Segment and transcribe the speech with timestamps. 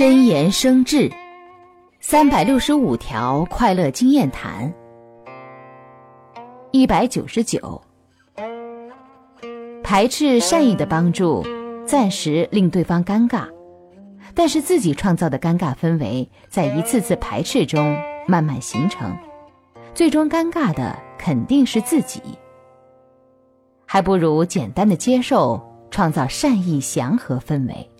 [0.00, 1.12] 真言生智
[2.00, 4.72] 三百六十五条快乐经验谈
[6.70, 7.78] 一百九十九
[9.82, 11.44] 排斥善意的帮助
[11.86, 13.46] 暂时令对方尴尬
[14.34, 17.94] 但是自己创造的尴尬氛围在一次次排斥中
[18.26, 19.14] 慢慢形成
[19.92, 22.22] 最终尴尬的肯定是自己。
[23.84, 25.60] 还不如简单的接受
[25.90, 27.90] 创造善意祥和氛围